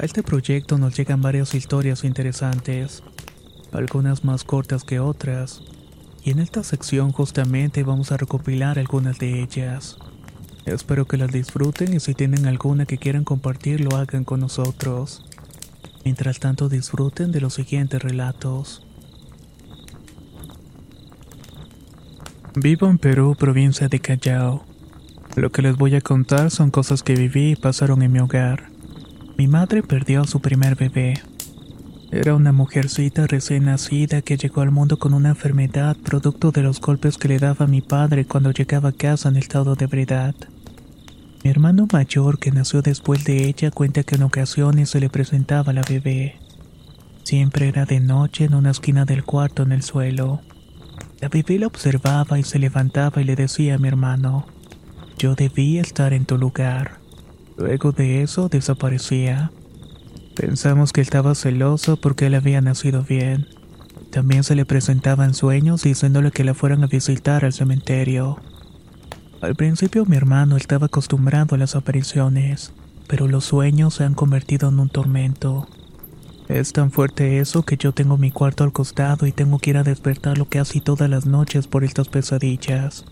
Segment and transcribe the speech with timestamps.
[0.00, 3.02] A este proyecto nos llegan varias historias interesantes,
[3.70, 5.60] algunas más cortas que otras,
[6.24, 9.98] y en esta sección justamente vamos a recopilar algunas de ellas.
[10.64, 15.22] Espero que las disfruten y si tienen alguna que quieran compartir lo hagan con nosotros.
[16.02, 18.82] Mientras tanto disfruten de los siguientes relatos.
[22.54, 24.64] Vivo en Perú, provincia de Callao.
[25.36, 28.79] Lo que les voy a contar son cosas que viví y pasaron en mi hogar.
[29.40, 31.14] Mi madre perdió a su primer bebé.
[32.12, 36.78] Era una mujercita recién nacida que llegó al mundo con una enfermedad producto de los
[36.78, 40.34] golpes que le daba mi padre cuando llegaba a casa en estado de ebriedad.
[41.42, 45.72] Mi hermano mayor, que nació después de ella, cuenta que en ocasiones se le presentaba
[45.72, 46.38] la bebé.
[47.22, 50.42] Siempre era de noche en una esquina del cuarto en el suelo.
[51.22, 54.44] La bebé la observaba y se levantaba y le decía a mi hermano,
[55.16, 56.99] yo debía estar en tu lugar.
[57.60, 59.52] Luego de eso desaparecía.
[60.34, 63.48] Pensamos que estaba celoso porque él había nacido bien.
[64.10, 68.38] También se le presentaba en sueños diciéndole que la fueran a visitar al cementerio.
[69.42, 72.72] Al principio mi hermano estaba acostumbrado a las apariciones,
[73.06, 75.68] pero los sueños se han convertido en un tormento.
[76.48, 79.76] Es tan fuerte eso que yo tengo mi cuarto al costado y tengo que ir
[79.76, 83.04] a despertarlo casi todas las noches por estas pesadillas.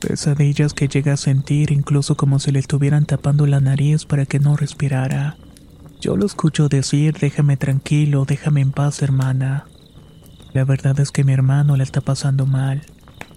[0.00, 4.38] Pesadillas que llega a sentir incluso como si le estuvieran tapando la nariz para que
[4.38, 5.36] no respirara.
[6.00, 9.66] Yo lo escucho decir, déjame tranquilo, déjame en paz, hermana.
[10.52, 12.82] La verdad es que mi hermano la está pasando mal.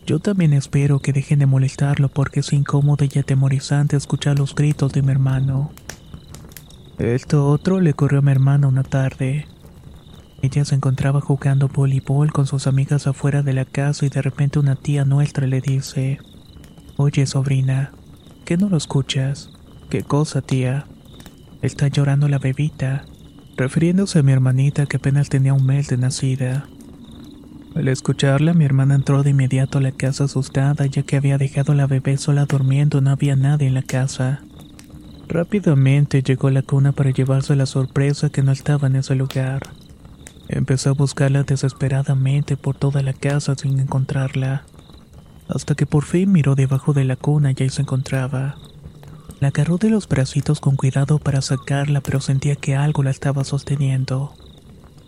[0.06, 4.92] Yo también espero que dejen de molestarlo porque es incómodo y atemorizante escuchar los gritos
[4.94, 5.72] de mi hermano.
[7.00, 9.48] Esto otro le ocurrió a mi hermana una tarde.
[10.44, 14.60] Ella se encontraba jugando voleibol con sus amigas afuera de la casa y de repente
[14.60, 16.20] una tía nuestra le dice,
[17.04, 17.94] Oye sobrina,
[18.46, 19.50] ¿qué no lo escuchas?
[19.90, 20.86] ¿Qué cosa tía?
[21.64, 23.06] Está llorando la bebita,
[23.58, 26.68] refiriéndose a mi hermanita que apenas tenía un mes de nacida.
[27.74, 31.72] Al escucharla, mi hermana entró de inmediato a la casa asustada ya que había dejado
[31.72, 34.44] a la bebé sola durmiendo, no había nadie en la casa.
[35.28, 39.64] Rápidamente llegó a la cuna para llevarse la sorpresa que no estaba en ese lugar.
[40.50, 44.66] Empezó a buscarla desesperadamente por toda la casa sin encontrarla,
[45.54, 48.56] hasta que por fin miró debajo de la cuna y ahí se encontraba.
[49.40, 53.44] La agarró de los bracitos con cuidado para sacarla, pero sentía que algo la estaba
[53.44, 54.34] sosteniendo.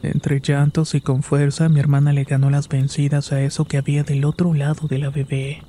[0.02, 4.04] Entre llantos y con fuerza, mi hermana le ganó las vencidas a eso que había
[4.04, 5.64] del otro lado de la bebé.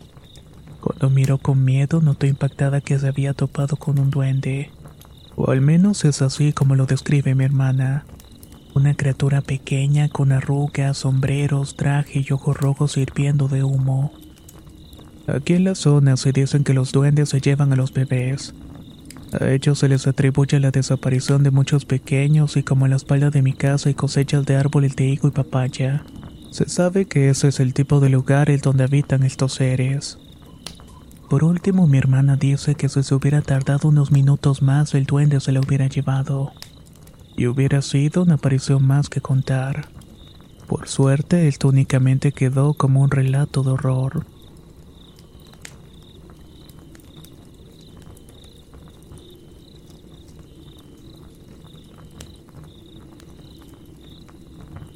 [0.81, 4.71] Cuando miró con miedo, notó impactada que se había topado con un duende.
[5.37, 8.07] O al menos es así como lo describe mi hermana.
[8.75, 14.13] Una criatura pequeña con arrugas, sombreros, traje y ojos rojos hirviendo de humo.
[15.27, 18.55] Aquí en la zona se dicen que los duendes se llevan a los bebés.
[19.41, 23.31] A ellos se les atribuye la desaparición de muchos pequeños y como en la espalda
[23.31, 26.05] de mi casa hay cosechas de árboles de higo y papaya.
[26.51, 30.19] Se sabe que ese es el tipo de lugar en donde habitan estos seres.
[31.29, 35.41] Por último, mi hermana dice que si se hubiera tardado unos minutos más, el duende
[35.41, 36.53] se la hubiera llevado.
[37.37, 39.89] Y hubiera sido una aparición más que contar.
[40.69, 44.25] Por suerte, esto únicamente quedó como un relato de horror.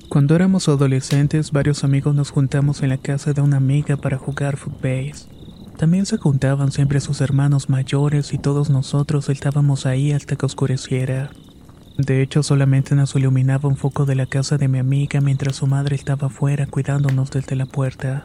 [0.08, 4.56] Cuando éramos adolescentes, varios amigos nos juntamos en la casa de una amiga para jugar
[4.56, 5.28] footbase.
[5.76, 11.31] También se juntaban siempre sus hermanos mayores y todos nosotros estábamos ahí hasta que oscureciera.
[11.99, 15.66] De hecho, solamente nos iluminaba un foco de la casa de mi amiga mientras su
[15.66, 18.25] madre estaba afuera cuidándonos desde la puerta.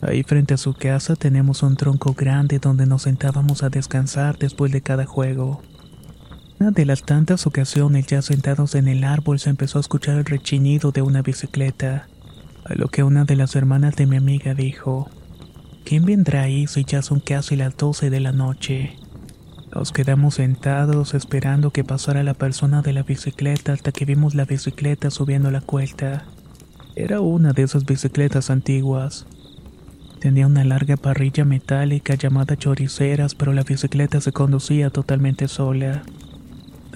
[0.00, 4.72] Ahí frente a su casa tenemos un tronco grande donde nos sentábamos a descansar después
[4.72, 5.62] de cada juego.
[6.58, 10.24] Una de las tantas ocasiones ya sentados en el árbol se empezó a escuchar el
[10.24, 12.08] rechinido de una bicicleta,
[12.64, 15.10] a lo que una de las hermanas de mi amiga dijo,
[15.84, 18.96] ¿quién vendrá ahí si ya son casi las 12 de la noche?
[19.74, 24.46] Nos quedamos sentados esperando que pasara la persona de la bicicleta hasta que vimos la
[24.46, 26.24] bicicleta subiendo la cuesta.
[26.94, 29.26] Era una de esas bicicletas antiguas.
[30.20, 36.02] Tenía una larga parrilla metálica llamada choriceras, pero la bicicleta se conducía totalmente sola.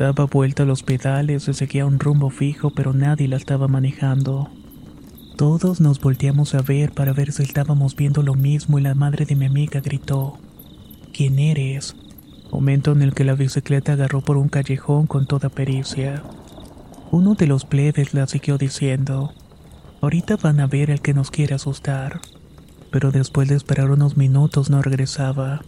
[0.01, 4.49] Daba vuelta a los pedales y seguía un rumbo fijo, pero nadie la estaba manejando.
[5.37, 9.27] Todos nos volteamos a ver para ver si estábamos viendo lo mismo y la madre
[9.27, 10.39] de mi amiga gritó,
[11.13, 11.97] ¿Quién eres?
[12.51, 16.23] Momento en el que la bicicleta agarró por un callejón con toda pericia.
[17.11, 19.35] Uno de los plebes la siguió diciendo,
[20.01, 22.23] Ahorita van a ver el que nos quiere asustar.
[22.91, 25.61] Pero después de esperar unos minutos no regresaba.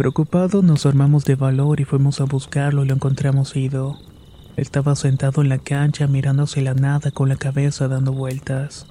[0.00, 3.98] Preocupados nos armamos de valor y fuimos a buscarlo y lo encontramos ido.
[4.56, 8.86] Estaba sentado en la cancha mirándose la nada con la cabeza dando vueltas.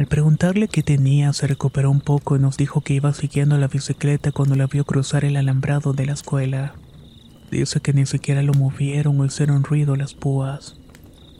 [0.00, 3.68] Al preguntarle qué tenía, se recuperó un poco y nos dijo que iba siguiendo la
[3.68, 6.74] bicicleta cuando la vio cruzar el alambrado de la escuela.
[7.52, 10.74] Dice que ni siquiera lo movieron o hicieron ruido las púas.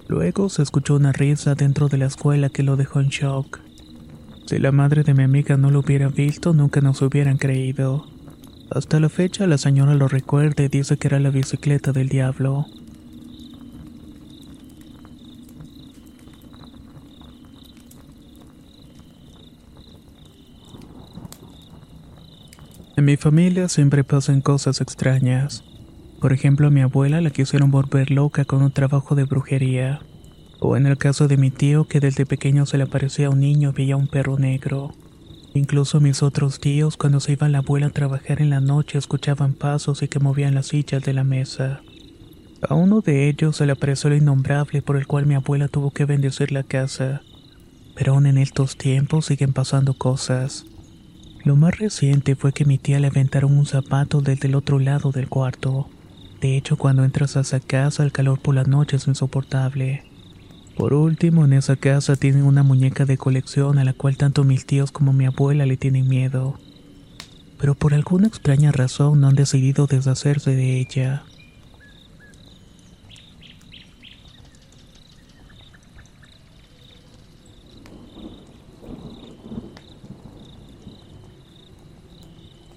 [0.07, 3.59] Luego se escuchó una risa dentro de la escuela que lo dejó en shock.
[4.47, 8.07] Si la madre de mi amiga no lo hubiera visto, nunca nos hubieran creído.
[8.75, 12.65] Hasta la fecha la señora lo recuerda y dice que era la bicicleta del diablo.
[22.97, 25.65] En mi familia siempre pasan cosas extrañas.
[26.21, 30.01] Por ejemplo, a mi abuela la quisieron volver loca con un trabajo de brujería.
[30.61, 33.71] O en el caso de mi tío que desde pequeño se le aparecía un niño
[33.71, 34.93] y veía un perro negro.
[35.55, 39.53] Incluso mis otros tíos cuando se iba la abuela a trabajar en la noche escuchaban
[39.53, 41.83] pasos y que movían las sillas de la mesa.
[42.69, 45.91] A uno de ellos se le apareció lo innombrable por el cual mi abuela tuvo
[45.91, 47.23] que bendecir la casa.
[47.95, 50.65] Pero aún en estos tiempos siguen pasando cosas.
[51.45, 55.11] Lo más reciente fue que mi tía le aventaron un zapato desde el otro lado
[55.11, 55.89] del cuarto.
[56.41, 60.05] De hecho, cuando entras a esa casa, el calor por la noche es insoportable.
[60.77, 64.65] Por último, en esa casa tienen una muñeca de colección a la cual tanto mis
[64.65, 66.59] tíos como mi abuela le tienen miedo.
[67.59, 71.25] Pero por alguna extraña razón no han decidido deshacerse de ella.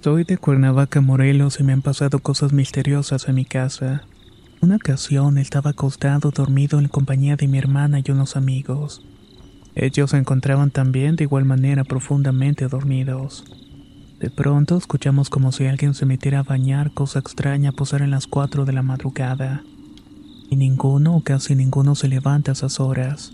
[0.05, 4.03] Soy de Cuernavaca, Morelos y me han pasado cosas misteriosas en mi casa.
[4.65, 9.05] Una ocasión estaba acostado dormido en compañía de mi hermana y unos amigos.
[9.75, 13.43] Ellos se encontraban también de igual manera profundamente dormidos.
[14.19, 18.25] De pronto escuchamos como si alguien se metiera a bañar, cosa extraña posar en las
[18.25, 19.61] 4 de la madrugada.
[20.49, 23.33] Y ninguno o casi ninguno se levanta a esas horas.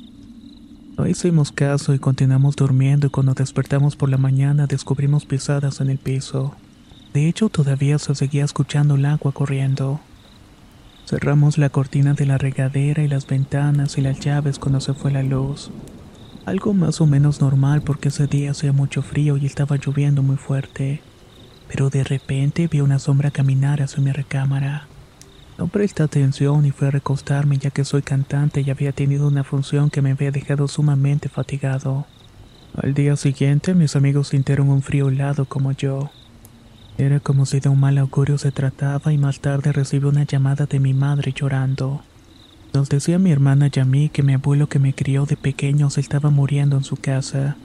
[0.97, 5.91] No hicimos caso y continuamos durmiendo y cuando despertamos por la mañana descubrimos pisadas en
[5.91, 6.55] el piso.
[7.13, 10.01] De hecho, todavía se seguía escuchando el agua corriendo.
[11.11, 15.11] Cerramos la cortina de la regadera y las ventanas y las llaves cuando se fue
[15.11, 15.69] la luz.
[16.45, 20.37] Algo más o menos normal porque ese día hacía mucho frío y estaba lloviendo muy
[20.37, 21.01] fuerte.
[21.67, 24.87] Pero de repente vi una sombra caminar hacia mi recámara.
[25.57, 29.43] No presté atención y fui a recostarme ya que soy cantante y había tenido una
[29.43, 32.05] función que me había dejado sumamente fatigado.
[32.73, 36.09] Al día siguiente mis amigos sintieron un frío helado como yo.
[36.97, 40.65] Era como si de un mal augurio se trataba y más tarde recibí una llamada
[40.65, 42.01] de mi madre llorando.
[42.73, 45.89] Nos decía mi hermana y a mí que mi abuelo que me crió de pequeño
[45.89, 47.57] se estaba muriendo en su casa.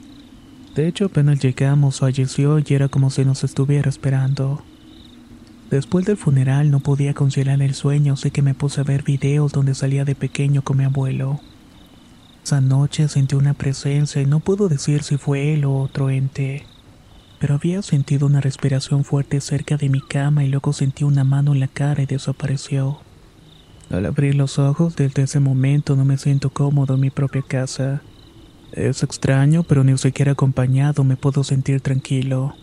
[0.75, 4.63] De hecho apenas llegamos falleció y era como si nos estuviera esperando.
[5.69, 9.51] Después del funeral no podía conciliar el sueño, así que me puse a ver videos
[9.51, 11.41] donde salía de pequeño con mi abuelo.
[12.43, 16.65] Esa noche sentí una presencia y no puedo decir si fue él o otro ente.
[17.39, 21.53] Pero había sentido una respiración fuerte cerca de mi cama y luego sentí una mano
[21.53, 22.99] en la cara y desapareció.
[23.89, 28.01] Al abrir los ojos desde ese momento no me siento cómodo en mi propia casa.
[28.73, 32.53] Es extraño, pero ni siquiera acompañado me puedo sentir tranquilo.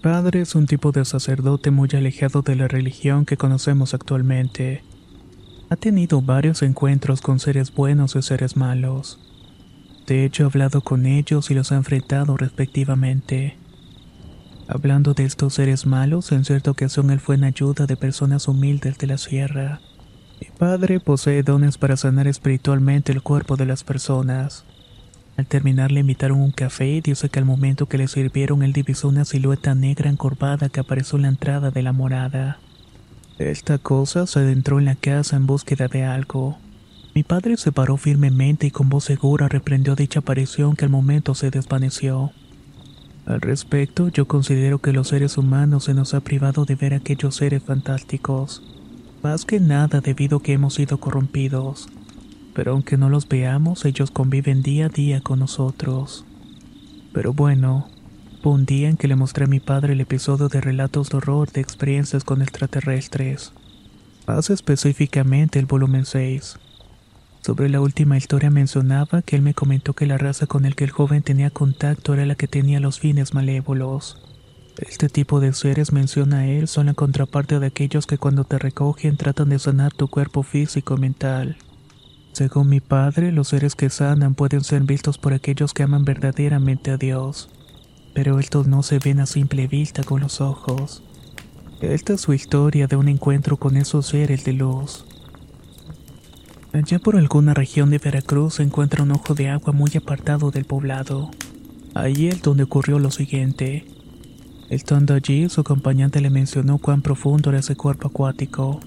[0.00, 4.82] Padre es un tipo de sacerdote muy alejado de la religión que conocemos actualmente.
[5.68, 9.20] Ha tenido varios encuentros con seres buenos y seres malos.
[10.06, 13.56] De hecho, he hablado con ellos y los ha enfrentado respectivamente.
[14.66, 18.98] Hablando de estos seres malos, en cierta ocasión él fue en ayuda de personas humildes
[18.98, 19.80] de la sierra.
[20.40, 24.64] Mi padre posee dones para sanar espiritualmente el cuerpo de las personas.
[25.40, 28.74] Al terminar le invitaron un café y dice que al momento que le sirvieron él
[28.74, 32.58] divisó una silueta negra encorvada que apareció en la entrada de la morada.
[33.38, 36.58] Esta cosa se adentró en la casa en búsqueda de algo.
[37.14, 41.34] Mi padre se paró firmemente y con voz segura reprendió dicha aparición que al momento
[41.34, 42.32] se desvaneció.
[43.24, 47.36] Al respecto, yo considero que los seres humanos se nos ha privado de ver aquellos
[47.36, 48.62] seres fantásticos,
[49.22, 51.88] más que nada debido a que hemos sido corrompidos.
[52.54, 56.24] Pero aunque no los veamos, ellos conviven día a día con nosotros.
[57.12, 57.88] Pero bueno,
[58.42, 61.18] fue un día en que le mostré a mi padre el episodio de relatos de
[61.18, 63.52] horror de experiencias con extraterrestres,
[64.26, 66.58] más específicamente el volumen 6.
[67.42, 70.84] Sobre la última historia mencionaba que él me comentó que la raza con el que
[70.84, 74.22] el joven tenía contacto era la que tenía los fines malévolos.
[74.78, 79.16] Este tipo de seres, menciona él, son la contraparte de aquellos que cuando te recogen
[79.16, 81.56] tratan de sanar tu cuerpo físico y mental.
[82.40, 86.90] Según mi padre, los seres que sanan pueden ser vistos por aquellos que aman verdaderamente
[86.90, 87.50] a Dios,
[88.14, 91.02] pero estos no se ven a simple vista con los ojos.
[91.82, 95.04] Esta es su historia de un encuentro con esos seres de luz.
[96.72, 100.64] Allá por alguna región de Veracruz se encuentra un ojo de agua muy apartado del
[100.64, 101.30] poblado.
[101.92, 103.84] Ahí es donde ocurrió lo siguiente.
[104.70, 108.80] Estando allí, su acompañante le mencionó cuán profundo era ese cuerpo acuático.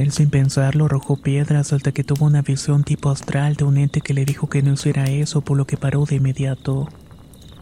[0.00, 4.00] Él sin pensarlo arrojó piedras hasta que tuvo una visión tipo astral de un ente
[4.00, 6.88] que le dijo que no hiciera eso, por lo que paró de inmediato.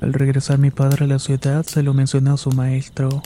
[0.01, 3.23] Al regresar mi padre a la ciudad, se lo mencionó a su maestro.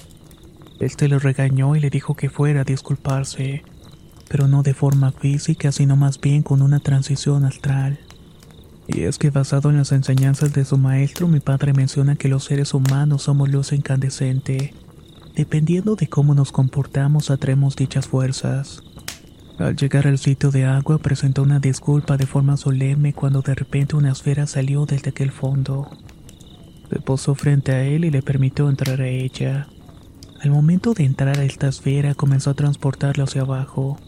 [0.80, 3.62] Este le regañó y le dijo que fuera a disculparse
[4.32, 7.98] pero no de forma física, sino más bien con una transición astral.
[8.88, 12.44] Y es que basado en las enseñanzas de su maestro, mi padre menciona que los
[12.44, 14.72] seres humanos somos luz incandescente.
[15.36, 18.82] Dependiendo de cómo nos comportamos, atraemos dichas fuerzas.
[19.58, 23.96] Al llegar al sitio de agua, presentó una disculpa de forma solemne cuando de repente
[23.96, 25.90] una esfera salió desde aquel fondo.
[26.90, 29.68] Se posó frente a él y le permitió entrar a ella.
[30.40, 33.98] Al momento de entrar a esta esfera, comenzó a transportarlo hacia abajo.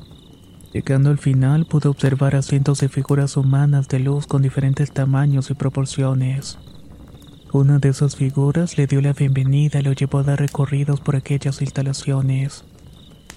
[0.73, 5.51] Llegando al final pude observar a cientos de figuras humanas de luz con diferentes tamaños
[5.51, 6.59] y proporciones.
[7.53, 11.15] Una de esas figuras le dio la bienvenida y lo llevó a dar recorridos por
[11.15, 12.65] aquellas instalaciones.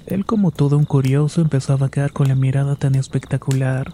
[0.08, 3.94] Él como todo un curioso empezó a vagar con la mirada tan espectacular.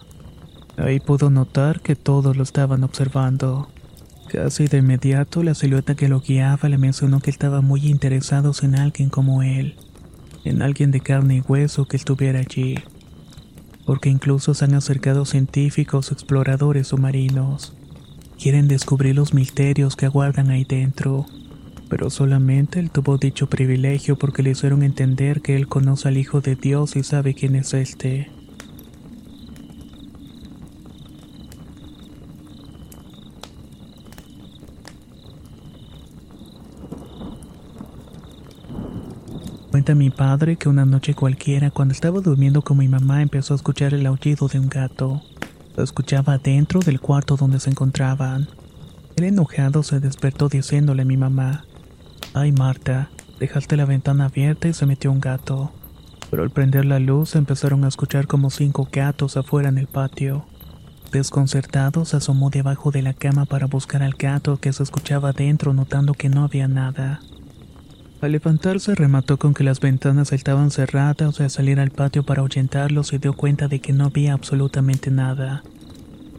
[0.78, 3.68] Ahí pudo notar que todos lo estaban observando.
[4.30, 8.76] Casi de inmediato la silueta que lo guiaba le mencionó que estaba muy interesado en
[8.76, 9.76] alguien como él,
[10.46, 12.76] en alguien de carne y hueso que estuviera allí
[13.86, 17.74] porque incluso se han acercado científicos exploradores submarinos.
[18.40, 21.26] Quieren descubrir los misterios que aguardan ahí dentro,
[21.90, 26.42] pero solamente él tuvo dicho privilegio porque le hicieron entender que él conoce al Hijo
[26.42, 28.32] de Dios y sabe quién es este.
[39.74, 43.58] Cuenta mi padre que una noche cualquiera, cuando estaba durmiendo con mi mamá, empezó a
[43.58, 45.24] escuchar el aullido de un gato.
[45.76, 48.48] Lo escuchaba dentro del cuarto donde se encontraban.
[49.16, 51.66] El enojado se despertó diciéndole a mi mamá,
[52.34, 53.10] Ay Marta,
[53.40, 55.72] dejaste la ventana abierta y se metió un gato.
[56.32, 60.46] Pero al prender la luz empezaron a escuchar como cinco gatos afuera en el patio.
[61.12, 65.74] Desconcertado se asomó debajo de la cama para buscar al gato que se escuchaba dentro
[65.74, 67.20] notando que no había nada.
[68.20, 72.42] Al levantarse remató con que las ventanas estaban cerradas y al salir al patio para
[72.42, 75.62] ahuyentarlo se dio cuenta de que no había absolutamente nada.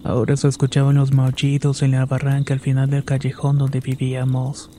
[0.02, 4.70] Ahora se escuchaban los maullidos en la barranca al final del callejón donde vivíamos.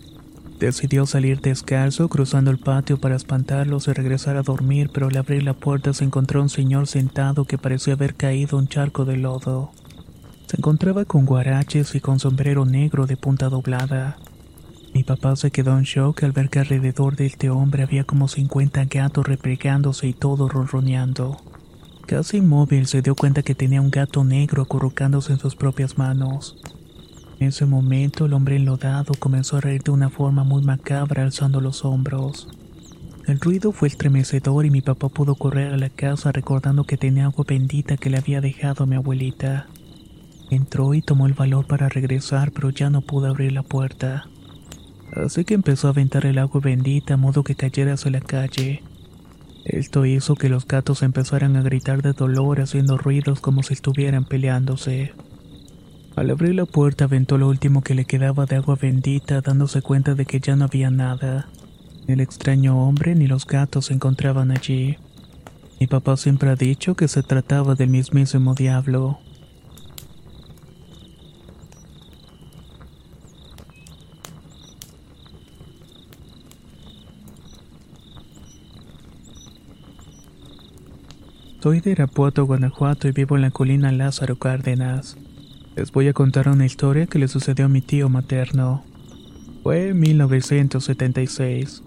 [0.60, 5.44] Decidió salir descalzo cruzando el patio para espantarlos y regresar a dormir, pero al abrir
[5.44, 9.72] la puerta se encontró un señor sentado que parecía haber caído un charco de lodo.
[10.48, 14.18] Se encontraba con guaraches y con sombrero negro de punta doblada.
[14.94, 18.30] Mi papá se quedó en shock al ver que alrededor de este hombre había como
[18.30, 21.36] 50 gatos replegándose y todo ronroneando.
[22.06, 26.56] Casi inmóvil se dio cuenta que tenía un gato negro acurrucándose en sus propias manos.
[27.40, 31.62] En ese momento el hombre enlodado comenzó a reír de una forma muy macabra alzando
[31.62, 32.48] los hombros.
[33.28, 37.26] El ruido fue estremecedor y mi papá pudo correr a la casa recordando que tenía
[37.26, 39.68] agua bendita que le había dejado a mi abuelita.
[40.52, 44.26] Entró y tomó el valor para regresar pero ya no pudo abrir la puerta
[45.16, 48.84] así que empezó a aventar el agua bendita a modo que cayera hacia la calle.
[49.64, 54.26] Esto hizo que los gatos empezaran a gritar de dolor haciendo ruidos como si estuvieran
[54.26, 55.14] peleándose.
[56.16, 60.16] Al abrir la puerta aventó lo último que le quedaba de agua bendita dándose cuenta
[60.16, 61.50] de que ya no había nada.
[62.08, 64.96] Ni el extraño hombre ni los gatos se encontraban allí.
[65.78, 69.20] Mi papá siempre ha dicho que se trataba del mismísimo diablo.
[81.62, 85.18] Soy de Irapuato, Guanajuato y vivo en la colina Lázaro Cárdenas.
[85.76, 88.86] Les voy a contar una historia que le sucedió a mi tío materno.
[89.62, 91.84] Fue en 1976.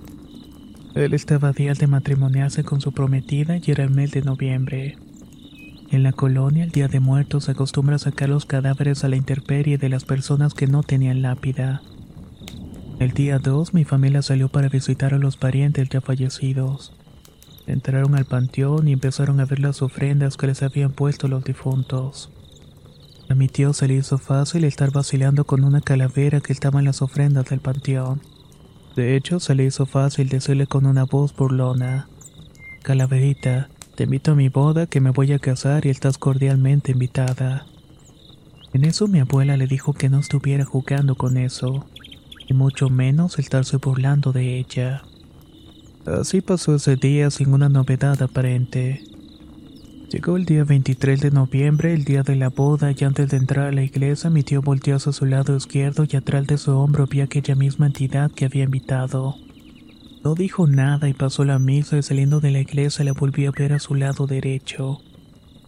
[0.94, 4.98] Él estaba a días de matrimoniarse con su prometida y era el mes de noviembre.
[5.90, 9.16] En la colonia, el Día de Muertos se acostumbra a sacar los cadáveres a la
[9.16, 11.80] intemperie de las personas que no tenían lápida.
[12.98, 16.92] El día 2 mi familia salió para visitar a los parientes ya fallecidos.
[17.66, 22.30] Entraron al panteón y empezaron a ver las ofrendas que les habían puesto los difuntos.
[23.30, 26.86] A mi tío se le hizo fácil estar vacilando con una calavera que estaba en
[26.86, 28.22] las ofrendas del panteón.
[28.96, 32.08] De hecho, se le hizo fácil decirle con una voz burlona:
[32.82, 37.66] Calaverita, te invito a mi boda que me voy a casar y estás cordialmente invitada.
[38.72, 41.86] En eso mi abuela le dijo que no estuviera jugando con eso,
[42.48, 45.02] y mucho menos estarse burlando de ella.
[46.06, 49.02] Así pasó ese día sin una novedad aparente.
[50.10, 53.66] Llegó el día 23 de noviembre, el día de la boda, y antes de entrar
[53.66, 57.06] a la iglesia, mi tío volteó hacia su lado izquierdo y atrás de su hombro
[57.06, 59.36] vi aquella misma entidad que había invitado.
[60.24, 63.52] No dijo nada y pasó la misa y saliendo de la iglesia la volvió a
[63.52, 65.02] ver a su lado derecho.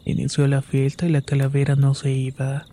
[0.07, 2.65] Inició la fiesta y la calavera no se iba.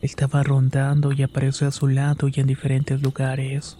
[0.00, 3.76] Estaba rondando y apareció a su lado y en diferentes lugares.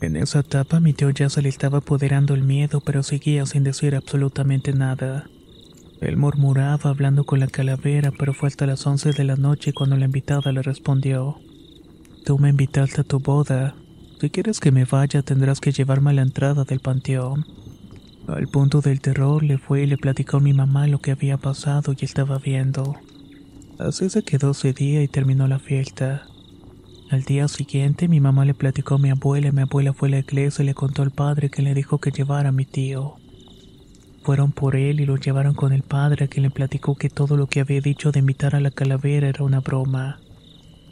[0.00, 3.64] En esa etapa mi tío ya se le estaba apoderando el miedo, pero seguía sin
[3.64, 5.28] decir absolutamente nada.
[6.00, 9.96] Él murmuraba hablando con la calavera, pero fue hasta las 11 de la noche cuando
[9.96, 11.38] la invitada le respondió:
[12.24, 13.74] Tú me invitaste a tu boda.
[14.20, 17.44] Si quieres que me vaya, tendrás que llevarme a la entrada del panteón.
[18.28, 21.38] Al punto del terror le fue y le platicó a mi mamá lo que había
[21.38, 22.96] pasado y estaba viendo.
[23.78, 26.26] Así se quedó ese día y terminó la fiesta.
[27.10, 30.10] Al día siguiente mi mamá le platicó a mi abuela y mi abuela fue a
[30.12, 33.16] la iglesia y le contó al padre que le dijo que llevara a mi tío.
[34.28, 37.38] Fueron por él y lo llevaron con el padre a quien le platicó que todo
[37.38, 40.20] lo que había dicho de invitar a la calavera era una broma.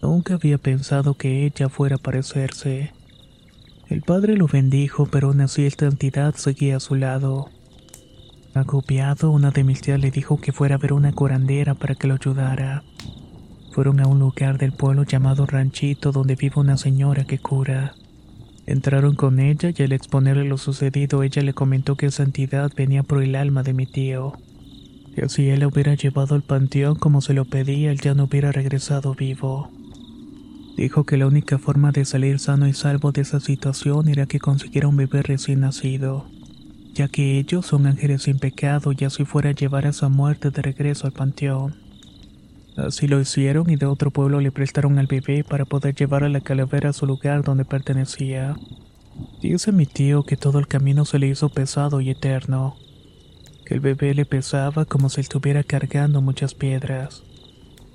[0.01, 2.95] Nunca había pensado que ella fuera a aparecerse.
[3.91, 7.51] El padre lo bendijo, pero aún así esta entidad seguía a su lado.
[8.55, 12.07] Agobiado, una de mis tías le dijo que fuera a ver una curandera para que
[12.07, 12.85] lo ayudara.
[13.73, 17.97] Fueron a un lugar del pueblo llamado Ranchito donde vive una señora que cura.
[18.67, 23.05] Entraron con ella y al exponerle lo sucedido ella le comentó que esa entidad venía
[23.05, 24.33] por el alma de mi tío.
[25.15, 28.25] Que si él la hubiera llevado al panteón como se lo pedía, él ya no
[28.25, 29.71] hubiera regresado vivo.
[30.77, 34.41] Dijo que la única forma de salir sano y salvo de esa situación era que
[34.41, 36.27] consiguiera un bebé recién nacido,
[36.93, 40.51] ya que ellos son ángeles sin pecado y así fuera a llevar a esa muerte
[40.51, 41.86] de regreso al panteón.
[42.77, 46.29] Así lo hicieron y de otro pueblo le prestaron al bebé para poder llevar a
[46.29, 48.55] la calavera a su lugar donde pertenecía.
[49.41, 52.77] Dice mi tío que todo el camino se le hizo pesado y eterno,
[53.65, 57.23] que el bebé le pesaba como si estuviera cargando muchas piedras.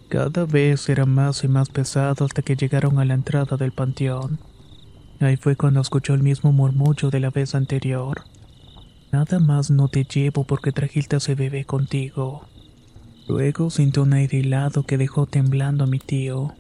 [0.10, 4.40] Cada vez era más y más pesado hasta que llegaron a la entrada del panteón.
[5.20, 8.24] Ahí fue cuando escuchó el mismo murmullo de la vez anterior.
[9.12, 12.48] Nada más no te llevo porque trajiste a ese bebé contigo.
[13.32, 16.54] Luego sintió un aire helado que dejó temblando a mi tío.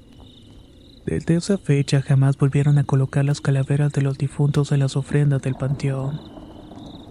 [1.05, 5.41] Desde esa fecha jamás volvieron a colocar las calaveras de los difuntos en las ofrendas
[5.41, 6.21] del panteón.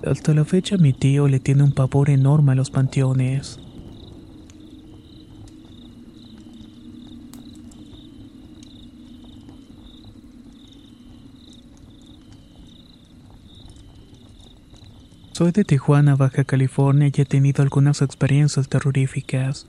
[0.02, 3.60] Hasta la fecha mi tío le tiene un pavor enorme a los panteones.
[15.40, 19.66] Soy de Tijuana, Baja California y he tenido algunas experiencias terroríficas.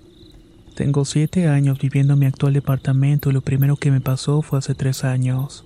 [0.76, 4.60] Tengo siete años viviendo en mi actual departamento y lo primero que me pasó fue
[4.60, 5.64] hace tres años.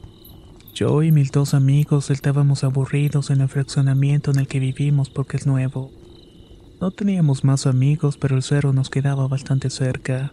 [0.75, 5.37] Yo y mis dos amigos estábamos aburridos en el fraccionamiento en el que vivimos porque
[5.37, 5.89] es nuevo.
[6.79, 10.31] No teníamos más amigos, pero el cerro nos quedaba bastante cerca.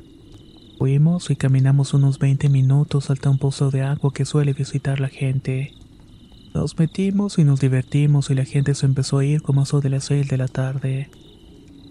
[0.76, 5.08] Fuimos y caminamos unos 20 minutos hasta un pozo de agua que suele visitar la
[5.08, 5.72] gente.
[6.54, 9.88] Nos metimos y nos divertimos y la gente se empezó a ir como eso de
[9.88, 11.10] las seis de la tarde.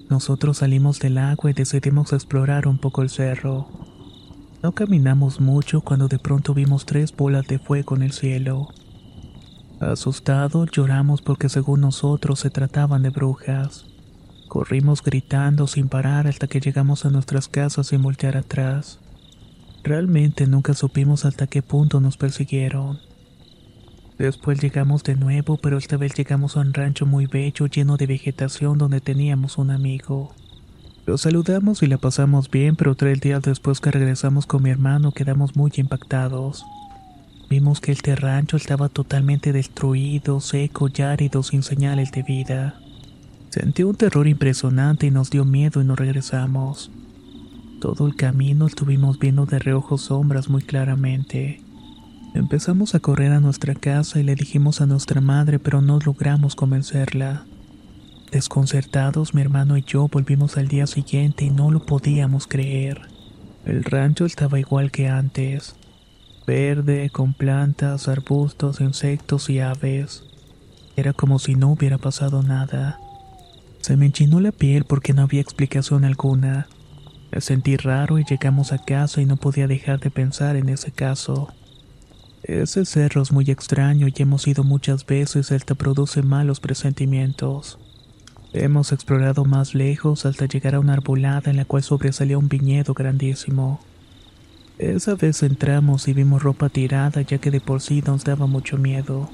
[0.08, 3.67] Nosotros salimos del agua y decidimos explorar un poco el cerro.
[4.62, 8.67] No caminamos mucho cuando de pronto vimos tres bolas de fuego en el cielo.
[9.80, 13.88] Asustados lloramos porque según nosotros se trataban de brujas.
[14.47, 19.00] Corrimos gritando sin parar hasta que llegamos a nuestras casas sin voltear atrás.
[19.84, 23.11] Realmente nunca supimos hasta qué punto nos persiguieron.
[24.21, 28.05] Después llegamos de nuevo, pero esta vez llegamos a un rancho muy bello lleno de
[28.05, 30.36] vegetación donde teníamos un amigo.
[31.07, 35.12] Lo saludamos y la pasamos bien, pero tres días después que regresamos con mi hermano
[35.12, 36.63] quedamos muy impactados.
[37.49, 42.79] Vimos que este rancho estaba totalmente destruido, seco y árido sin señales de vida.
[43.49, 46.91] Sentí un terror impresionante y nos dio miedo y nos regresamos.
[47.81, 51.70] Todo el camino estuvimos viendo de reojo sombras muy claramente.
[52.33, 56.55] Empezamos a correr a nuestra casa y le dijimos a nuestra madre, pero no logramos
[56.55, 57.45] convencerla.
[58.31, 63.01] Desconcertados, mi hermano y yo volvimos al día siguiente y no lo podíamos creer.
[63.65, 65.75] El rancho estaba igual que antes.
[66.47, 70.23] Verde, con plantas, arbustos, insectos y aves.
[70.95, 72.97] Era como si no hubiera pasado nada.
[73.81, 76.67] Se me enchinó la piel porque no había explicación alguna.
[77.29, 80.93] Me sentí raro y llegamos a casa y no podía dejar de pensar en ese
[80.93, 81.53] caso.
[82.43, 87.77] Ese cerro es muy extraño y hemos ido muchas veces y te produce malos presentimientos.
[88.54, 92.93] Hemos explorado más lejos hasta llegar a una arbolada en la cual sobresalía un viñedo
[92.93, 93.80] grandísimo.
[94.80, 98.77] Esa vez entramos y vimos ropa tirada ya que de por sí nos daba mucho
[98.77, 99.30] miedo.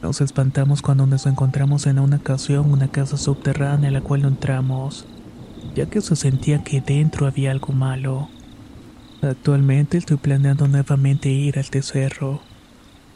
[0.00, 4.28] Nos espantamos cuando nos encontramos en una ocasión una casa subterránea en la cual no
[4.28, 5.06] entramos
[5.74, 8.28] ya que se sentía que dentro había algo malo.
[9.22, 12.40] Actualmente estoy planeando nuevamente ir al cerro.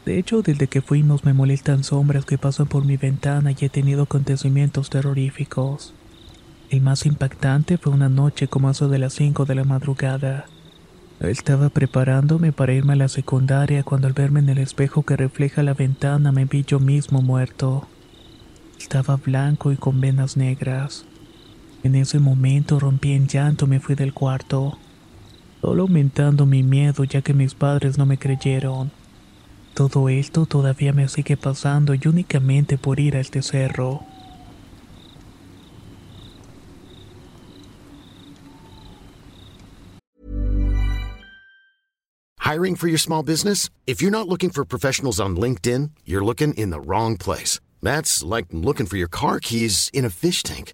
[0.05, 3.69] De hecho, desde que fuimos me molestan sombras que pasan por mi ventana y he
[3.69, 5.95] tenido acontecimientos terroríficos.
[6.69, 10.45] El más impactante fue una noche como eso de las 5 de la madrugada.
[11.19, 15.63] Estaba preparándome para irme a la secundaria cuando al verme en el espejo que refleja
[15.63, 17.87] la ventana me vi yo mismo muerto.
[18.79, 21.05] Estaba blanco y con venas negras.
[21.83, 24.77] En ese momento rompí en llanto y me fui del cuarto,
[25.65, 28.91] solo aumentando mi miedo ya que mis padres no me creyeron.
[29.73, 34.01] Todo esto todavía me sigue pasando y únicamente por ir a este cerro.
[42.41, 43.71] Hiring for your small business?
[43.87, 47.59] If you're not looking for professionals on LinkedIn, you're looking in the wrong place.
[47.81, 50.73] That's like looking for your car keys in a fish tank.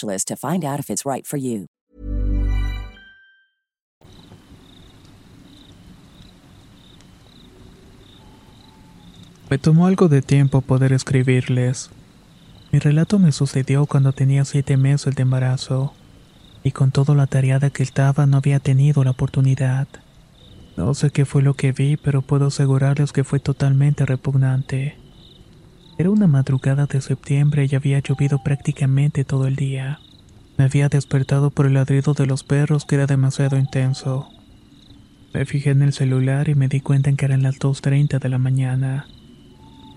[0.00, 1.66] to find out if it's right for you.
[9.48, 11.90] Me tomó algo de tiempo poder escribirles.
[12.72, 15.94] Mi relato me sucedió cuando tenía siete meses de embarazo,
[16.64, 19.86] y con toda la tareada que estaba no había tenido la oportunidad.
[20.76, 25.05] No sé qué fue lo que vi, pero puedo asegurarles que fue totalmente repugnante.
[25.98, 29.98] Era una madrugada de septiembre y había llovido prácticamente todo el día.
[30.58, 34.28] Me había despertado por el ladrido de los perros que era demasiado intenso.
[35.32, 38.28] Me fijé en el celular y me di cuenta en que eran las 2.30 de
[38.28, 39.06] la mañana.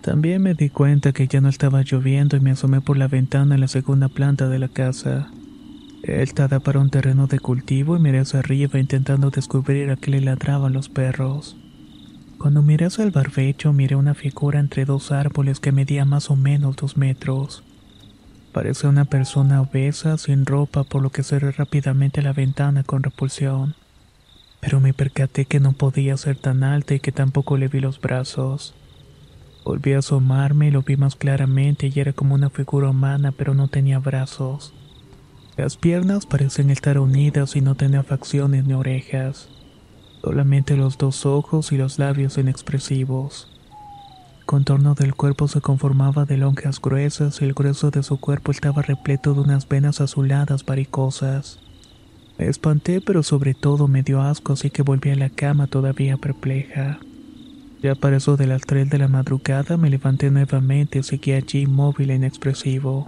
[0.02, 3.56] También me di cuenta que ya no estaba lloviendo y me asomé por la ventana
[3.56, 5.30] en la segunda planta de la casa.
[6.04, 10.22] Estaba para un terreno de cultivo y miré hacia arriba intentando descubrir a qué le
[10.22, 11.58] ladraban los perros.
[12.40, 16.38] Cuando miré hacia el barbecho miré una figura entre dos árboles que medía más o
[16.38, 17.64] menos dos metros.
[18.54, 23.76] Parecía una persona obesa, sin ropa, por lo que cerré rápidamente la ventana con repulsión.
[24.62, 28.00] Pero me percaté que no podía ser tan alta y que tampoco le vi los
[28.00, 28.74] brazos.
[29.66, 33.54] Volví a asomarme y lo vi más claramente y era como una figura humana pero
[33.54, 34.74] no tenía brazos.
[35.58, 39.50] Las piernas parecían estar unidas y no tenía facciones ni orejas.
[40.22, 43.48] Solamente los dos ojos y los labios inexpresivos.
[44.46, 48.82] Contorno del cuerpo se conformaba de lonjas gruesas y el grueso de su cuerpo estaba
[48.82, 51.60] repleto de unas venas azuladas varicosas.
[52.40, 56.18] Me espanté, pero sobre todo me dio asco, así que volví a la cama todavía
[56.18, 57.00] perpleja.
[57.84, 62.10] Ya para eso de las de la madrugada me levanté nuevamente y seguí allí inmóvil
[62.10, 63.08] e inexpresivo.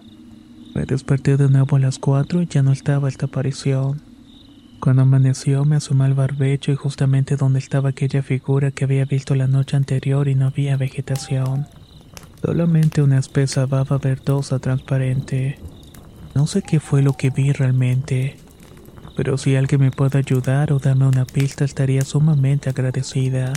[0.75, 4.10] Me desperté de nuevo a las cuatro y ya no estaba esta aparición.
[4.81, 9.35] Cuando amaneció me asomé al barbecho y justamente donde estaba aquella figura que había visto
[9.35, 11.67] la noche anterior y no había vegetación.
[12.41, 15.59] Solamente una espesa baba verdosa transparente.
[16.33, 18.37] No sé qué fue lo que vi realmente,
[19.15, 23.53] pero si alguien me puede ayudar o darme una pista estaría sumamente agradecida.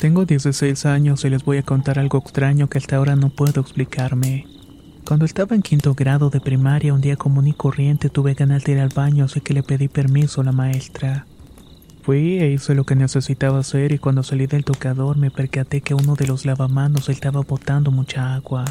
[0.00, 3.60] Tengo 16 años y les voy a contar algo extraño que hasta ahora no puedo
[3.60, 4.46] explicarme.
[5.04, 8.72] Cuando estaba en quinto grado de primaria, un día común y corriente tuve ganas de
[8.72, 11.26] ir al baño, así que le pedí permiso a la maestra.
[12.02, 15.92] Fui e hice lo que necesitaba hacer y cuando salí del tocador me percaté que
[15.92, 18.64] uno de los lavamanos estaba botando mucha agua.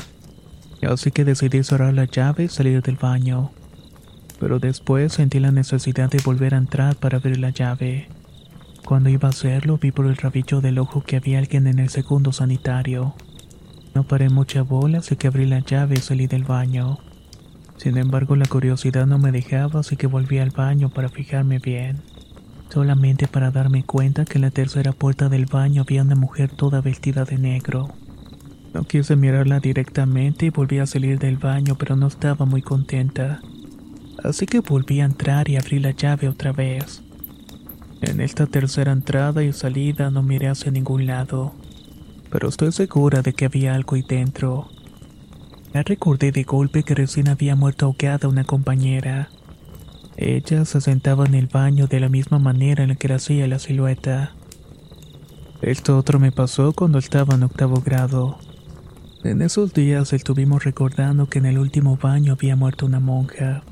[0.81, 3.51] Así que decidí cerrar la llave y salir del baño.
[4.39, 8.07] Pero después sentí la necesidad de volver a entrar para abrir la llave.
[8.89, 11.89] Cuando iba a hacerlo vi por el rabillo del ojo que había alguien en el
[11.89, 13.13] segundo sanitario.
[13.93, 16.97] No paré mucha bola, así que abrí la llave y salí del baño.
[17.77, 21.97] Sin embargo, la curiosidad no me dejaba, así que volví al baño para fijarme bien.
[22.69, 26.81] Solamente para darme cuenta que en la tercera puerta del baño había una mujer toda
[26.81, 27.93] vestida de negro.
[28.73, 33.39] No quise mirarla directamente y volví a salir del baño, pero no estaba muy contenta.
[34.23, 37.03] Así que volví a entrar y abrí la llave otra vez.
[38.01, 41.53] En esta tercera entrada y salida no miré hacia ningún lado,
[42.29, 44.69] pero estoy segura de que había algo ahí dentro.
[45.73, 49.29] Ya recordé de golpe que recién había muerto ahogada una compañera.
[50.15, 53.59] Ella se sentaba en el baño de la misma manera en la que hacía la
[53.59, 54.33] silueta.
[55.61, 58.39] Esto otro me pasó cuando estaba en octavo grado.
[59.23, 63.63] En esos días estuvimos recordando que en el último baño había muerto una monja.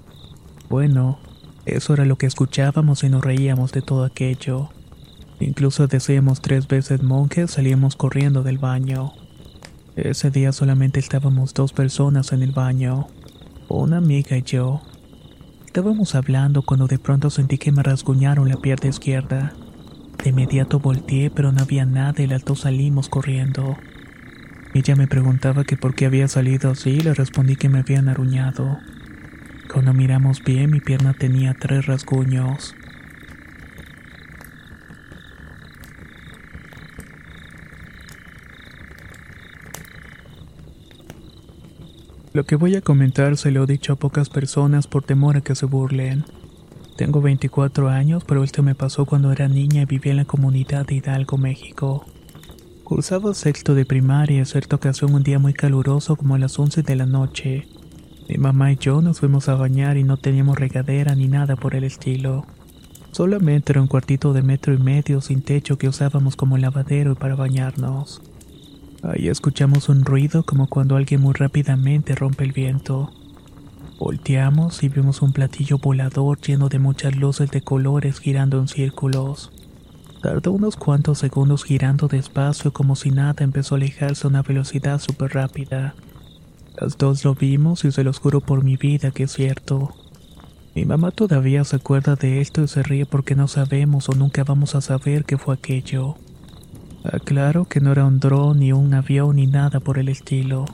[0.70, 1.20] Bueno,
[1.68, 4.70] eso era lo que escuchábamos y nos reíamos de todo aquello.
[5.40, 9.14] Incluso decíamos tres veces monje, salíamos corriendo del baño.
[9.98, 13.08] Ese día solamente estábamos dos personas en el baño,
[13.68, 14.82] una amiga y yo.
[15.66, 19.54] Estábamos hablando cuando de pronto sentí que me rasguñaron la pierna izquierda.
[20.24, 23.76] De inmediato volteé, pero no había nada y las dos salimos corriendo.
[24.74, 28.08] Ella me preguntaba que por qué había salido así y le respondí que me habían
[28.08, 28.78] aruñado.
[29.78, 32.74] Cuando miramos bien, mi pierna tenía tres rasguños.
[42.34, 45.42] Lo que voy a comentar se lo he dicho a pocas personas por temor a
[45.42, 46.26] que se burlen.
[46.96, 50.88] Tengo 24 años, pero esto me pasó cuando era niña y vivía en la comunidad
[50.88, 52.04] de Hidalgo, México.
[52.84, 56.96] Cursaba sexto de primaria, cierta ocasión un día muy caluroso como a las 11 de
[56.96, 57.68] la noche.
[58.30, 61.76] Mi mamá y yo nos fuimos a bañar y no teníamos regadera ni nada por
[61.76, 62.46] el estilo.
[63.12, 67.36] Solamente era un cuartito de metro y medio sin techo que usábamos como lavadero para
[67.36, 68.22] bañarnos.
[69.02, 73.12] Ahí escuchamos un ruido como cuando alguien muy rápidamente rompe el viento.
[73.98, 79.52] Volteamos y vimos un platillo volador lleno de muchas luces de colores girando en círculos.
[80.22, 85.00] Tardó unos cuantos segundos girando despacio como si nada empezó a alejarse a una velocidad
[85.00, 85.96] súper rápida.
[86.80, 89.96] Las dos lo vimos y se los juro por mi vida que es cierto.
[90.76, 94.44] Mi mamá todavía se acuerda de esto y se ríe porque no sabemos o nunca
[94.44, 96.18] vamos a saber qué fue aquello.
[97.04, 100.66] Aclaro que no era un dron ni un avión ni nada por el estilo,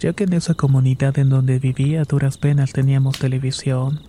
[0.00, 4.00] ya que en esa comunidad en donde vivía a duras penas teníamos televisión.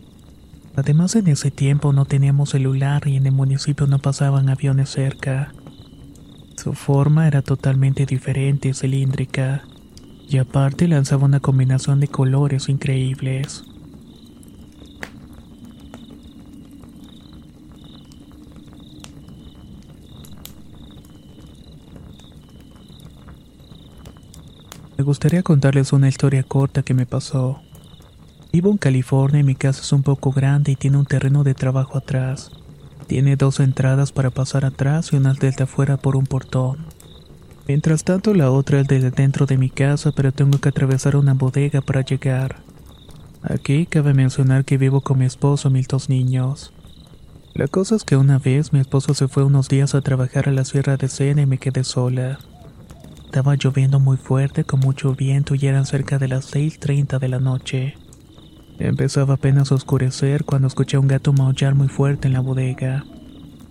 [0.76, 5.54] Además en ese tiempo no teníamos celular y en el municipio no pasaban aviones cerca.
[6.58, 9.63] Su forma era totalmente diferente y cilíndrica,
[10.30, 13.63] y aparte lanzaba una combinación de colores increíbles.
[24.98, 27.62] Me gustaría contarles una historia corta que me pasó.
[28.52, 31.56] Vivo en California y mi casa es un poco grande y tiene un terreno de
[31.56, 32.52] trabajo atrás.
[33.08, 36.86] Tiene dos entradas para pasar atrás y una desde afuera por un portón.
[37.70, 41.36] Mientras tanto la otra es desde dentro de mi casa, pero tengo que atravesar una
[41.36, 42.64] bodega para llegar.
[43.44, 46.74] Aquí cabe mencionar que vivo con mi esposo y mis dos niños.
[47.54, 50.52] La cosa es que una vez mi esposo se fue unos días a trabajar a
[50.52, 52.40] la Sierra de Sena y me quedé sola.
[53.24, 57.40] Estaba lloviendo muy fuerte con mucho viento y eran cerca de las 6.30 de la
[57.40, 57.94] noche.
[58.80, 63.06] Empezaba apenas a oscurecer cuando escuché a un gato maullar muy fuerte en la bodega.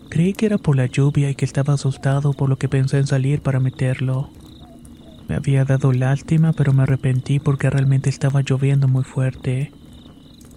[0.09, 3.07] Creí que era por la lluvia y que estaba asustado por lo que pensé en
[3.07, 4.31] salir para meterlo.
[5.29, 9.73] Me había dado lástima pero me arrepentí porque realmente estaba lloviendo muy fuerte.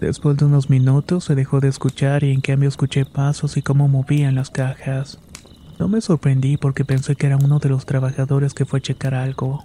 [0.00, 3.86] Después de unos minutos se dejó de escuchar y en cambio escuché pasos y cómo
[3.88, 5.20] movían las cajas.
[5.78, 9.14] No me sorprendí porque pensé que era uno de los trabajadores que fue a checar
[9.14, 9.64] algo.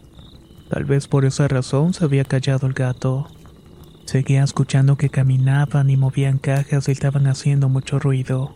[0.70, 3.28] Tal vez por esa razón se había callado el gato.
[4.06, 8.56] Seguía escuchando que caminaban y movían cajas y estaban haciendo mucho ruido.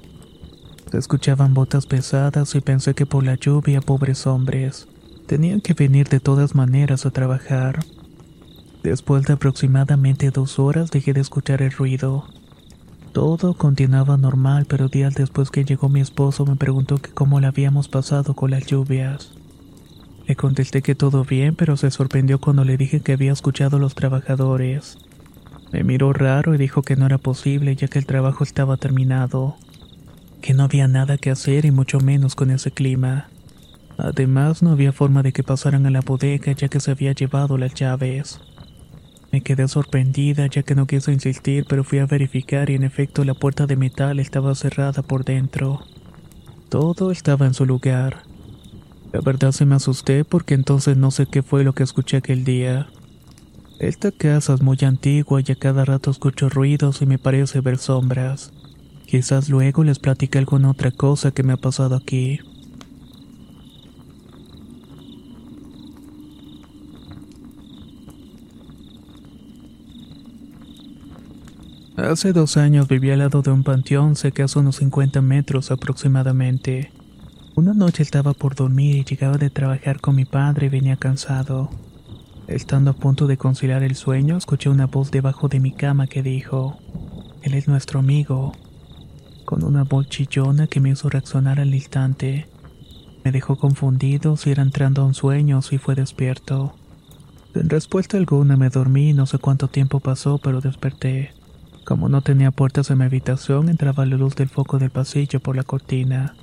[0.92, 4.90] Se escuchaban botas pesadas y pensé que por la lluvia, pobres hombres,
[5.26, 7.80] tenían que venir de todas maneras a trabajar.
[8.84, 12.26] Después de aproximadamente dos horas dejé de escuchar el ruido.
[13.14, 17.48] Todo continuaba normal, pero días después que llegó mi esposo me preguntó que cómo la
[17.48, 19.32] habíamos pasado con las lluvias.
[20.28, 23.80] Le contesté que todo bien, pero se sorprendió cuando le dije que había escuchado a
[23.80, 24.98] los trabajadores.
[25.72, 29.56] Me miró raro y dijo que no era posible ya que el trabajo estaba terminado,
[30.42, 33.30] que no había nada que hacer y mucho menos con ese clima.
[33.98, 37.58] Además, no había forma de que pasaran a la bodega ya que se había llevado
[37.58, 38.40] las llaves.
[39.32, 43.24] Me quedé sorprendida ya que no quise insistir, pero fui a verificar y en efecto
[43.24, 45.86] la puerta de metal estaba cerrada por dentro.
[46.70, 48.24] Todo estaba en su lugar.
[49.14, 52.44] La verdad se me asusté porque entonces no sé qué fue lo que escuché aquel
[52.44, 52.88] día.
[53.80, 57.78] Esta casa es muy antigua y a cada rato escucho ruidos y me parece ver
[57.78, 58.52] sombras.
[59.12, 62.40] Quizás luego les platique alguna otra cosa que me ha pasado aquí.
[71.98, 76.94] Hace dos años viví al lado de un panteón cerca a unos 50 metros aproximadamente.
[77.58, 81.70] Una noche estaba por dormir y llegaba de trabajar con mi padre y venía cansado.
[82.48, 86.24] Estando a punto de conciliar el sueño, escuché una voz debajo de mi cama que
[86.24, 86.80] dijo,
[87.42, 88.54] Él es nuestro amigo.
[89.52, 92.48] Con una voz chillona que me hizo reaccionar al instante.
[93.26, 96.74] Me dejó confundido si era entrando a un sueño o si fue despierto.
[97.54, 101.34] En respuesta alguna me dormí no sé cuánto tiempo pasó, pero desperté.
[101.86, 105.58] Como no tenía puertas en mi habitación, entraba la luz del foco del pasillo por
[105.58, 106.34] la cortina.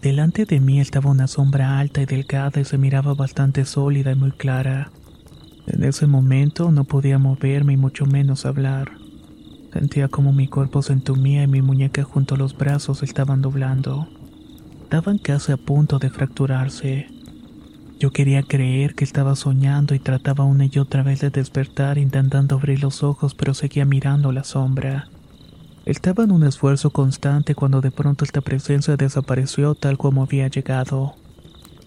[0.00, 4.16] Delante de mí estaba una sombra alta y delgada y se miraba bastante sólida y
[4.16, 4.90] muy clara.
[5.66, 9.01] En ese momento no podía moverme y mucho menos hablar.
[9.72, 14.06] Sentía como mi cuerpo se entumía y mi muñeca junto a los brazos estaban doblando.
[14.82, 17.06] Estaban casi a punto de fracturarse.
[17.98, 22.56] Yo quería creer que estaba soñando y trataba una y otra vez de despertar intentando
[22.56, 25.08] abrir los ojos pero seguía mirando la sombra.
[25.86, 31.14] Estaba en un esfuerzo constante cuando de pronto esta presencia desapareció tal como había llegado.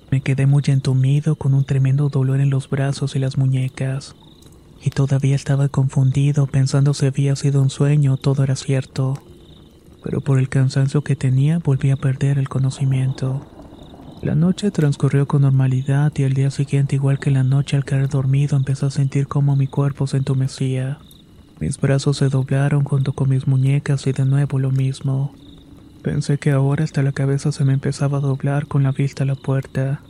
[0.10, 4.16] Me quedé muy entumido con un tremendo dolor en los brazos y las muñecas.
[4.86, 9.16] Y todavía estaba confundido pensando si había sido un sueño o todo era cierto.
[10.04, 13.48] Pero por el cansancio que tenía volví a perder el conocimiento.
[14.22, 18.10] La noche transcurrió con normalidad y al día siguiente, igual que la noche al caer
[18.10, 21.00] dormido, empecé a sentir como mi cuerpo se entumecía.
[21.60, 25.34] Mis brazos se doblaron junto con mis muñecas y de nuevo lo mismo.
[26.04, 29.28] Pensé que ahora hasta la cabeza se me empezaba a doblar con la vista a
[29.28, 30.04] la puerta.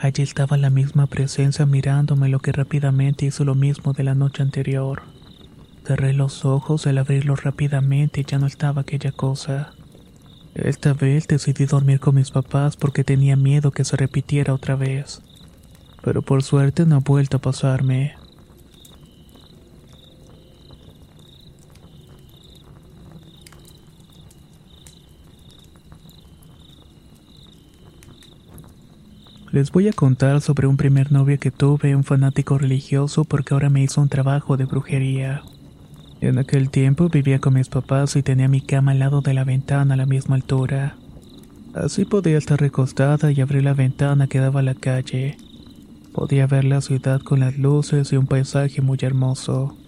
[0.00, 4.44] Allí estaba la misma presencia mirándome lo que rápidamente hizo lo mismo de la noche
[4.44, 5.02] anterior.
[5.84, 9.72] Cerré los ojos al abrirlos rápidamente y ya no estaba aquella cosa.
[10.54, 15.20] Esta vez decidí dormir con mis papás porque tenía miedo que se repitiera otra vez.
[16.02, 18.17] Pero por suerte no ha vuelto a pasarme.
[29.50, 33.70] Les voy a contar sobre un primer novio que tuve, un fanático religioso porque ahora
[33.70, 35.42] me hizo un trabajo de brujería.
[36.20, 39.44] En aquel tiempo vivía con mis papás y tenía mi cama al lado de la
[39.44, 40.96] ventana a la misma altura.
[41.72, 45.38] Así podía estar recostada y abrir la ventana que daba a la calle.
[46.12, 49.78] Podía ver la ciudad con las luces y un paisaje muy hermoso.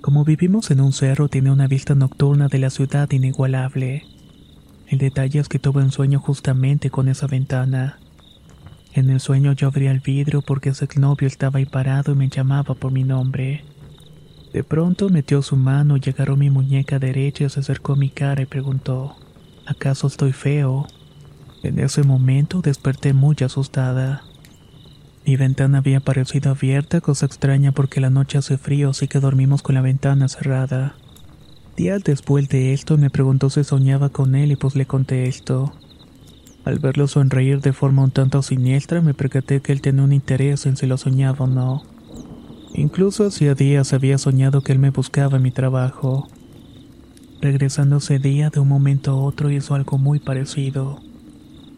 [0.00, 4.04] Como vivimos en un cerro, tiene una vista nocturna de la ciudad inigualable.
[4.86, 7.98] El detalle es que tuve un sueño justamente con esa ventana.
[8.94, 12.28] En el sueño yo abría el vidrio porque ese novio estaba ahí parado y me
[12.28, 13.64] llamaba por mi nombre.
[14.52, 18.10] De pronto metió su mano y agarró mi muñeca derecha y se acercó a mi
[18.10, 19.16] cara y preguntó,
[19.66, 20.86] ¿acaso estoy feo?
[21.62, 24.24] En ese momento desperté muy asustada.
[25.24, 29.62] Mi ventana había parecido abierta, cosa extraña porque la noche hace frío, así que dormimos
[29.62, 30.96] con la ventana cerrada.
[31.76, 35.72] Días después de esto me preguntó si soñaba con él y pues le conté esto.
[36.64, 40.64] Al verlo sonreír de forma un tanto siniestra me percaté que él tenía un interés
[40.66, 41.82] en si lo soñaba o no.
[42.74, 46.28] Incluso hacía días había soñado que él me buscaba en mi trabajo.
[47.40, 51.00] Regresando ese día de un momento a otro hizo algo muy parecido.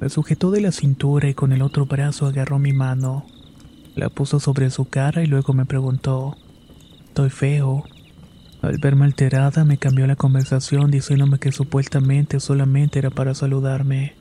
[0.00, 3.24] Me sujetó de la cintura y con el otro brazo agarró mi mano.
[3.96, 6.36] La puso sobre su cara y luego me preguntó,
[7.06, 7.84] ¿Estoy feo?
[8.60, 14.14] Al verme alterada me cambió la conversación diciéndome que supuestamente solamente era para saludarme,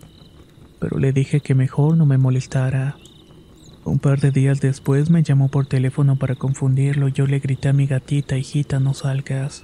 [0.84, 2.98] pero le dije que mejor no me molestara.
[3.86, 7.70] Un par de días después me llamó por teléfono para confundirlo y yo le grité
[7.70, 9.64] a mi gatita, hijita, no salgas.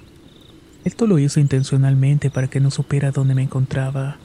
[0.82, 4.16] Esto lo hizo intencionalmente para que no supiera dónde me encontraba,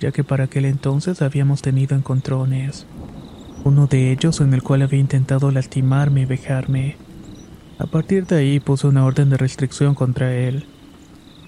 [0.00, 2.86] ya que para aquel entonces habíamos tenido encontrones.
[3.62, 6.96] Uno de ellos en el cual había intentado lastimarme y vejarme.
[7.78, 10.64] A partir de ahí puse una orden de restricción contra él.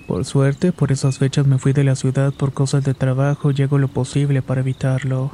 [0.07, 3.63] Por suerte, por esas fechas me fui de la ciudad por cosas de trabajo y
[3.63, 5.31] hago lo posible para evitarlo.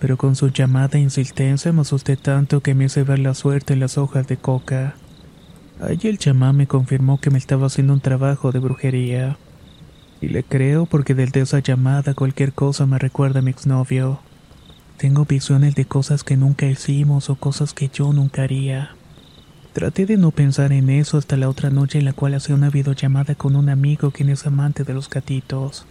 [0.00, 3.74] Pero con su llamada e insistencia me asusté tanto que me hice ver la suerte
[3.74, 4.96] en las hojas de coca.
[5.80, 9.38] Allí el chamán me confirmó que me estaba haciendo un trabajo de brujería.
[10.20, 14.20] Y le creo porque desde esa llamada cualquier cosa me recuerda a mi exnovio.
[14.96, 18.96] Tengo visiones de cosas que nunca hicimos o cosas que yo nunca haría.
[19.76, 22.70] Traté de no pensar en eso hasta la otra noche en la cual hacía una
[22.70, 25.84] videollamada con un amigo quien es amante de los gatitos.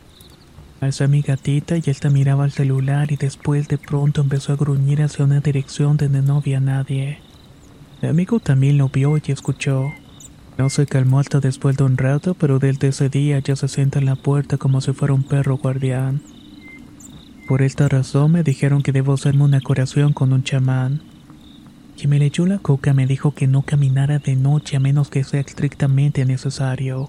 [0.81, 4.55] Alzé a mi gatita y esta miraba al celular y después de pronto empezó a
[4.55, 7.19] gruñir hacia una dirección donde no había nadie.
[8.01, 9.91] Mi amigo también lo vio y escuchó.
[10.57, 13.99] No se calmó hasta después de un rato, pero desde ese día ya se sienta
[13.99, 16.23] en la puerta como si fuera un perro guardián.
[17.47, 21.14] Por esta razón me dijeron que debo hacerme una curación con un chamán.
[21.97, 25.23] Quien me leyó la coca me dijo que no caminara de noche a menos que
[25.23, 27.07] sea estrictamente necesario.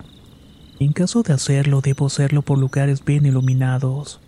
[0.78, 4.20] En caso de hacerlo, debo hacerlo por lugares bien iluminados.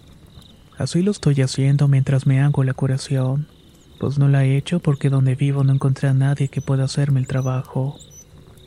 [0.76, 3.46] Así lo estoy haciendo mientras me hago la curación
[3.98, 7.20] pues no la he hecho porque donde vivo no encontré a nadie que pueda hacerme
[7.20, 7.96] el trabajo.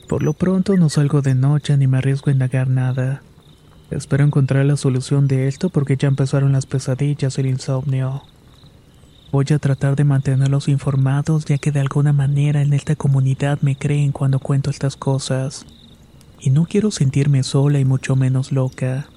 [0.08, 3.24] Por lo pronto no salgo de noche ni me arriesgo a indagar nada.
[3.90, 8.24] Espero encontrar la solución de esto porque ya empezaron las pesadillas y el insomnio.
[9.32, 13.78] Voy a tratar de mantenerlos informados ya que de alguna manera en esta comunidad me
[13.78, 15.66] creen cuando cuento estas cosas.
[16.42, 19.08] Y no quiero sentirme sola y mucho menos loca.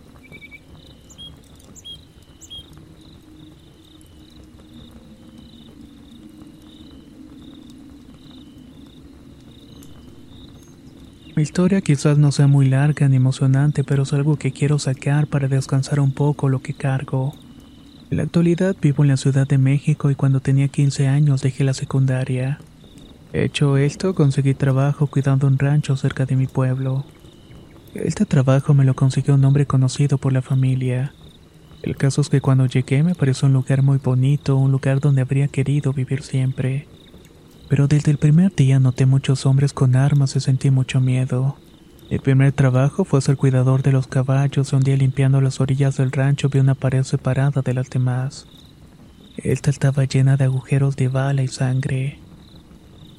[11.34, 15.26] Mi historia quizás no sea muy larga ni emocionante, pero es algo que quiero sacar
[15.26, 17.34] para descansar un poco lo que cargo.
[18.14, 21.64] En la actualidad vivo en la Ciudad de México y cuando tenía 15 años dejé
[21.64, 22.60] la secundaria.
[23.32, 27.04] Hecho esto, conseguí trabajo cuidando un rancho cerca de mi pueblo.
[27.92, 31.12] Este trabajo me lo consiguió un hombre conocido por la familia.
[31.82, 35.22] El caso es que cuando llegué me pareció un lugar muy bonito, un lugar donde
[35.22, 36.86] habría querido vivir siempre
[37.68, 41.56] pero desde el primer día noté muchos hombres con armas y sentí mucho miedo.
[42.14, 45.96] Mi primer trabajo fue ser cuidador de los caballos y un día limpiando las orillas
[45.96, 48.46] del rancho vi una pared separada de las demás.
[49.36, 52.20] Esta estaba llena de agujeros de bala y sangre.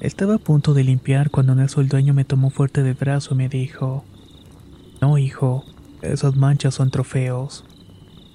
[0.00, 3.34] Estaba a punto de limpiar cuando en eso el dueño me tomó fuerte de brazo
[3.34, 4.02] y me dijo,
[5.02, 5.66] No, hijo,
[6.00, 7.66] esas manchas son trofeos.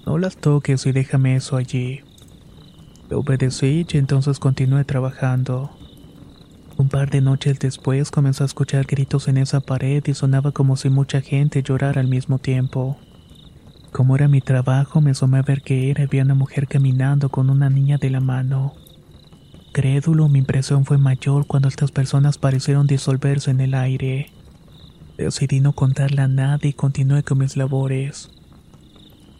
[0.06, 2.02] No las toques y déjame eso allí.
[3.10, 5.72] Obedecí y entonces continué trabajando.
[6.82, 10.74] Un par de noches después comenzó a escuchar gritos en esa pared y sonaba como
[10.76, 12.98] si mucha gente llorara al mismo tiempo.
[13.92, 17.28] Como era mi trabajo, me asomé a ver qué era vi a una mujer caminando
[17.28, 18.72] con una niña de la mano.
[19.72, 24.32] Crédulo, mi impresión fue mayor cuando estas personas parecieron disolverse en el aire.
[25.16, 28.28] Decidí no contarle a nadie y continué con mis labores.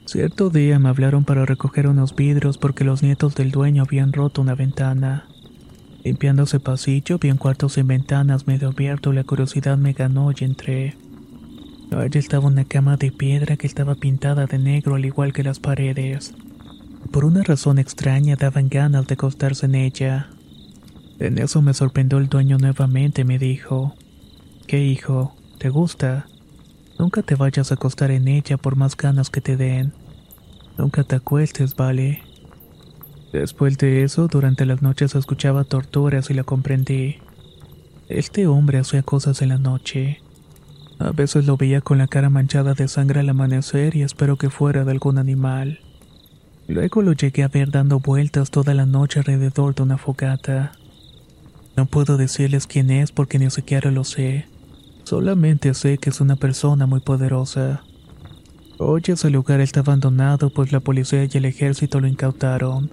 [0.05, 4.41] Cierto día me hablaron para recoger unos vidrios porque los nietos del dueño habían roto
[4.43, 5.27] una ventana.
[6.05, 10.45] Limpiando ese pasillo, vi en cuartos y ventanas medio abierto, la curiosidad me ganó y
[10.45, 10.97] entré.
[11.93, 15.61] Allí estaba una cama de piedra que estaba pintada de negro al igual que las
[15.61, 16.35] paredes.
[17.13, 20.31] Por una razón extraña daban ganas de acostarse en ella.
[21.21, 23.95] En eso me sorprendió el dueño nuevamente y me dijo,
[24.67, 25.37] ¿Qué hijo?
[25.59, 26.27] ¿Te gusta?
[26.99, 29.93] Nunca te vayas a acostar en ella por más ganas que te den.
[30.79, 32.23] Nunca te acuestes, vale.
[33.33, 37.17] Después de eso, durante las noches escuchaba torturas y la comprendí.
[38.09, 40.21] Este hombre hacía cosas en la noche.
[40.99, 44.51] A veces lo veía con la cara manchada de sangre al amanecer y espero que
[44.51, 45.81] fuera de algún animal.
[46.69, 50.73] Luego lo llegué a ver dando vueltas toda la noche alrededor de una fogata.
[51.75, 54.47] No puedo decirles quién es porque ni siquiera lo sé.
[55.05, 57.83] Solamente sé que es una persona muy poderosa.
[58.79, 62.91] Hoy ese lugar está abandonado pues la policía y el ejército lo incautaron,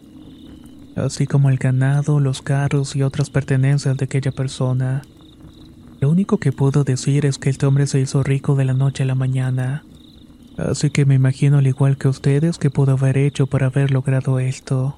[1.05, 5.01] así como el ganado, los carros y otras pertenencias de aquella persona.
[5.99, 9.03] Lo único que puedo decir es que este hombre se hizo rico de la noche
[9.03, 9.83] a la mañana.
[10.57, 14.39] Así que me imagino al igual que ustedes que pudo haber hecho para haber logrado
[14.39, 14.97] esto.